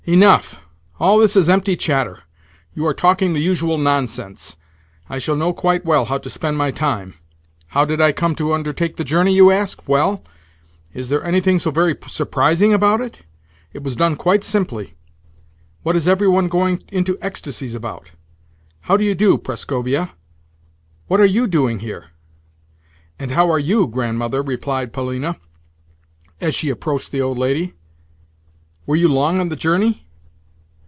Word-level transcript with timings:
"Enough! 0.05 0.59
All 0.99 1.19
this 1.19 1.35
is 1.35 1.47
empty 1.47 1.75
chatter. 1.77 2.21
You 2.73 2.87
are 2.87 2.93
talking 2.93 3.33
the 3.33 3.39
usual 3.39 3.77
nonsense. 3.77 4.57
I 5.07 5.19
shall 5.19 5.35
know 5.35 5.53
quite 5.53 5.85
well 5.85 6.05
how 6.05 6.17
to 6.17 6.29
spend 6.29 6.57
my 6.57 6.71
time. 6.71 7.13
How 7.67 7.85
did 7.85 8.01
I 8.01 8.11
come 8.11 8.33
to 8.37 8.51
undertake 8.51 8.97
the 8.97 9.03
journey, 9.03 9.35
you 9.35 9.51
ask? 9.51 9.87
Well, 9.87 10.23
is 10.91 11.09
there 11.09 11.23
anything 11.23 11.59
so 11.59 11.69
very 11.69 11.95
surprising 12.07 12.73
about 12.73 12.99
it? 12.99 13.21
It 13.73 13.83
was 13.83 13.95
done 13.95 14.15
quite 14.15 14.43
simply. 14.43 14.95
What 15.83 15.95
is 15.95 16.07
every 16.07 16.27
one 16.27 16.47
going 16.47 16.83
into 16.91 17.15
ecstasies 17.21 17.75
about?—How 17.75 18.97
do 18.97 19.03
you 19.03 19.13
do, 19.13 19.37
Prascovia? 19.37 20.13
What 21.09 21.19
are 21.21 21.25
you 21.27 21.45
doing 21.45 21.77
here?" 21.77 22.05
"And 23.19 23.31
how 23.33 23.51
are 23.51 23.59
you, 23.59 23.85
Grandmother?" 23.85 24.41
replied 24.41 24.93
Polina, 24.93 25.37
as 26.41 26.55
she 26.55 26.69
approached 26.71 27.11
the 27.11 27.21
old 27.21 27.37
lady. 27.37 27.75
"Were 28.87 28.95
you 28.95 29.07
long 29.07 29.39
on 29.39 29.49
the 29.49 29.55
journey?" 29.55 30.07